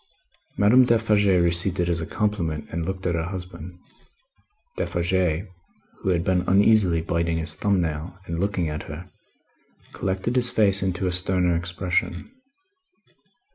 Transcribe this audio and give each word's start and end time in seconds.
Madame 0.57 0.83
Defarge 0.83 1.27
received 1.27 1.79
it 1.79 1.87
as 1.87 2.01
a 2.01 2.07
compliment, 2.07 2.67
and 2.71 2.87
looked 2.87 3.05
at 3.05 3.13
her 3.13 3.25
husband. 3.27 3.77
Defarge, 4.75 5.45
who 5.99 6.09
had 6.09 6.23
been 6.23 6.43
uneasily 6.47 7.01
biting 7.01 7.37
his 7.37 7.53
thumb 7.53 7.81
nail 7.81 8.17
and 8.25 8.39
looking 8.39 8.67
at 8.67 8.81
her, 8.81 9.11
collected 9.93 10.35
his 10.35 10.49
face 10.49 10.81
into 10.81 11.05
a 11.05 11.11
sterner 11.11 11.55
expression. 11.55 12.31